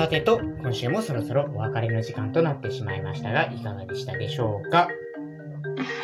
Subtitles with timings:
[0.00, 4.88] さてと、今週もそろそろお別れの時間となってしまいましたが、いかがでしたでしょうか？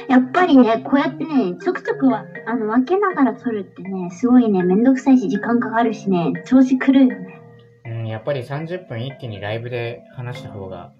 [0.06, 7.40] やっぱりね、こうやってね、ちょくちょくは、あの、分けながら撮るってね、すごいね、めんどくさいし、時間かかるしね、調子狂うよね。
[7.87, 10.92] うん、やっぱり30分一気にライブで話した方が、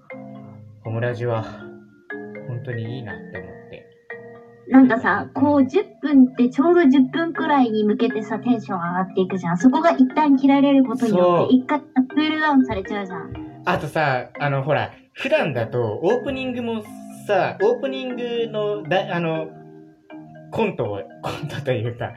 [0.83, 1.43] ホムラジは
[2.49, 3.66] 本当にいいなって思って。
[4.77, 9.57] なんかさ、こう10分ってちょうど10分くらいに向けてさ、テンション上がっていくじゃん。
[9.57, 13.63] そこが一旦切られることによって、一回クールダウンされちゃうじゃん。
[13.65, 16.83] あとさ、あの、ほら、普段だとオープニングも
[17.27, 19.47] さ、オープニングのだ、あの、
[20.51, 22.13] コントを、コントというか、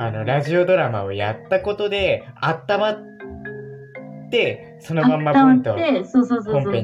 [0.00, 2.98] あの、ラジオドラマをやったことで、温まっ
[4.32, 6.80] て、そのまんまポンと温まって、そうそうそう本そうそ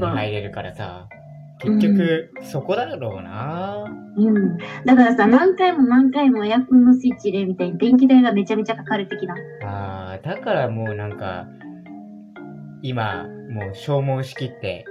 [0.87, 1.22] う。
[1.63, 3.85] 結局、そこだろうな
[4.17, 4.57] うん。
[4.85, 9.35] だからさ、何回も何回もエアコンのスイッチ入れるみたいに電気代がめちゃめちゃかかる的な。
[9.65, 11.47] あーだからもうなんか、
[12.83, 14.85] 今、もう消耗しきって、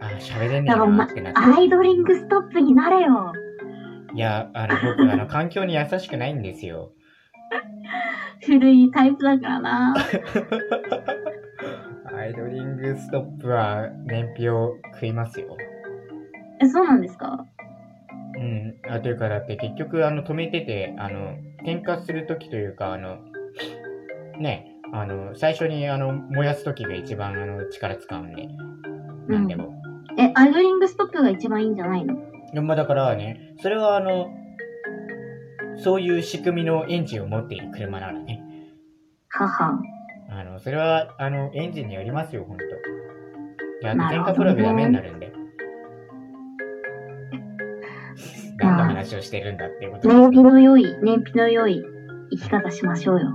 [0.00, 1.38] あー、喋れねえなってなって。
[1.38, 3.32] アイドリングストップになれよ。
[4.14, 6.92] いや、あの、僕、あの、環境に優しくないんですよ。
[8.44, 9.94] 古いタイプだからな。
[12.12, 15.56] アイドリングストップは燃費を食いますよ。
[16.60, 17.44] え、そうなんですか？
[18.36, 18.74] うん。
[18.88, 23.18] あ、というか、だって結局、あの、止めてて、あの、点火するときというか、あの、
[24.38, 28.48] ね、あの、最初に、あの、燃やすときが一番、あの、力使うんで、
[29.28, 29.74] なんでも。
[30.18, 32.16] え、アイドリングストップが一番いいんじゃないの？
[32.62, 34.28] まあだからね、それはあの、
[35.76, 38.42] そういう仕組みのエンジンを持っている車ならね。
[39.28, 39.80] はは。
[40.28, 42.64] あの、それは、あの、エンジンによりますよ、ほんと。
[42.64, 42.68] い
[43.82, 45.32] や、電化プラグダメになるんで。
[48.60, 50.26] 何の話をしてるんだっていうこと燃。
[50.26, 51.82] 費の良い、燃費の良い
[52.30, 53.28] 生き方しましょうよ。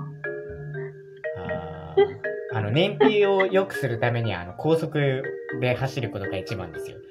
[1.38, 5.24] あーあの、燃費を良くするためには、あの、高速
[5.60, 6.98] で走ることが一番ですよ。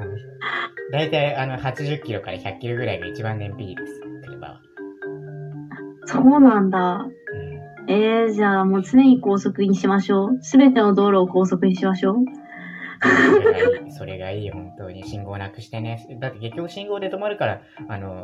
[0.00, 0.16] あの
[0.92, 4.60] だいたい、あの、80キロから100キロぐらいが一番燃費いいです、車は。
[6.06, 7.06] そうなんだ。
[7.88, 7.90] うん。
[7.90, 10.38] えー、じゃあもう常に高速にしましょう。
[10.42, 12.16] すべての道路を高速にしましょう。
[13.00, 15.04] それがいい、それがいい、本当に。
[15.04, 16.06] 信号なくしてね。
[16.20, 18.22] だって結局信号で止まるから、あの、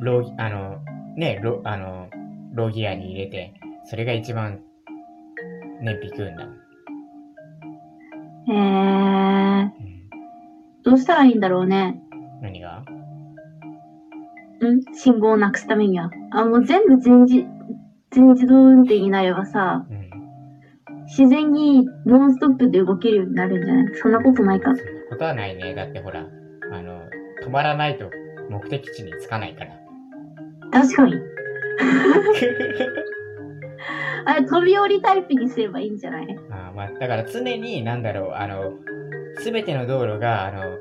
[0.00, 0.78] ロー、あの、
[1.16, 2.08] ね、ロ、あの、
[2.54, 3.54] ローギアに入れて、
[3.84, 4.60] それが一番
[5.80, 6.54] 燃費食うんだもん。
[8.50, 9.70] えー、うん。
[10.82, 12.00] どうしたらいいんだろうね。
[12.40, 12.78] 何が？
[12.78, 12.84] ん？
[14.94, 16.10] 信号をなくすためには。
[16.30, 17.44] あ、もう全部全自、
[18.10, 19.97] 全自動運転になればさ、うん。
[21.08, 23.94] 自然にノンストップで動けるようになるんじゃない？
[23.96, 24.74] そんなことないか。
[24.76, 25.74] そんなことはないね。
[25.74, 26.26] だってほら、
[26.72, 27.02] あの、
[27.44, 28.10] 止まらないと
[28.50, 29.72] 目的地に着かないから。
[30.70, 31.14] 確かに。
[34.26, 36.26] あれ、飛び降りタイプにすればいいんじゃない？
[36.50, 38.74] あーまあ、だから常に、なんだろう、あの、
[39.38, 40.78] すべての道路が、あの、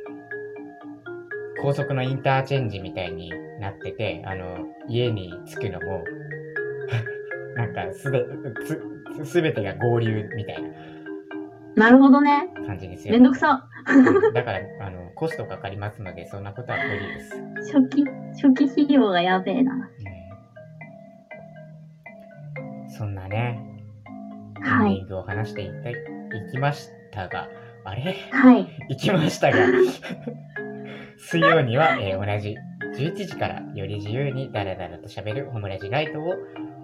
[1.62, 4.58] 高速のインターチェンジみたいになってて、あの、
[4.90, 6.04] 家に着くのも、
[7.58, 8.22] なんかすべ、
[9.24, 10.64] つ、すべてが合流みたい
[11.76, 12.50] なるほどね。
[12.56, 13.14] な感じですよ。
[13.14, 13.68] めんどくさ。
[13.88, 17.36] うんだから、あの、コストかかりますので、そんなことは無理です。
[17.74, 18.06] 初期、
[18.42, 19.74] 初期費用がやべえな。
[19.74, 19.82] うん
[22.90, 23.60] そんなね、
[24.64, 25.96] はいを話していたい
[26.52, 27.48] きましたが、
[27.84, 28.16] あれ？
[28.32, 28.68] はい。
[28.90, 29.58] 行きましたが、
[31.18, 32.56] 水曜には、えー同じ
[32.98, 36.34] 11時からより自由にダラダラと喋るホムラジライトを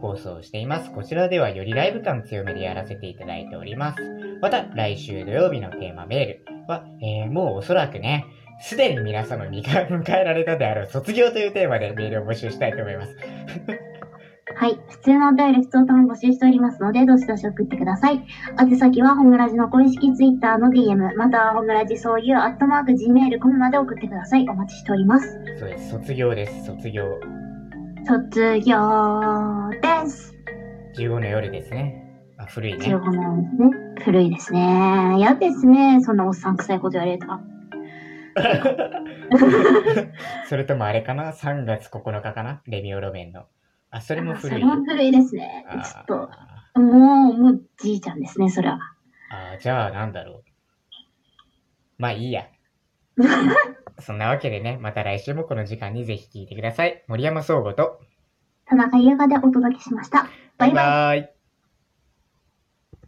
[0.03, 0.91] 放送しています。
[0.91, 4.01] こちらではよりライブ感強めでやらせていただいております。
[4.41, 8.25] また、来週土曜日のテーマメールは、えーもうおそらくね、
[8.59, 13.15] すでに皆様に迎えられたであろう卒業というテーマでメールを募集したいと思います。
[14.55, 14.77] はい。
[14.89, 18.21] 普通のお便り、普通とも募集しておりますので、どしどし送ってください。
[18.61, 24.47] 宛先は、ホムラジの公式ツイッターの DM、または、ホムラジそういう、アットマーク、gmail.com まで送ってください。
[24.47, 25.39] お待ちしております。
[25.57, 25.89] そうです。
[25.89, 26.65] 卒業です。
[26.65, 27.42] 卒業。
[28.05, 30.33] 卒業です。
[30.97, 32.03] 15の夜ですね。
[32.37, 32.85] あ、古いね。
[32.85, 33.69] 15年ですね。
[34.03, 35.15] 古いですね。
[35.17, 36.01] 嫌ですね。
[36.01, 37.27] そんなおっさん臭いこと言われると。
[40.49, 42.61] それともあれかな ?3 月9日かな？
[42.67, 43.45] レミオロメンの。
[43.89, 44.49] あ、それも古い。
[44.51, 45.65] それも古いですね。
[45.69, 48.79] あちょっと、あもう、もう、じいちゃんですね、それは。
[49.55, 50.43] あ、じゃあなんだろう。
[51.97, 52.47] まあいいや。
[53.99, 57.03] そんなわけでね、また来週もこの時間にぜひ聞いてください。
[57.07, 57.99] 森山総合と、
[58.65, 60.27] 田中優雅でお届けしました。
[60.57, 60.73] バイバイ。
[60.73, 61.42] バイバイ